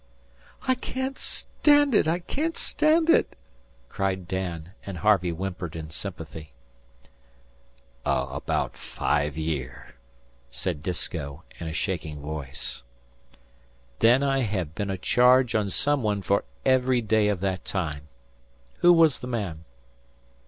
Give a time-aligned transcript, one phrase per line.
[0.63, 2.07] "I can't stand it!
[2.07, 3.35] I can't stand it!"
[3.87, 6.53] cried Dan, and Harvey whimpered in sympathy.
[8.03, 9.93] "Abaout five year,"
[10.49, 12.81] said Disko, in a shaking voice.
[13.99, 18.07] "Then I have been a charge on some one for every day of that time.
[18.79, 19.65] Who was the man?"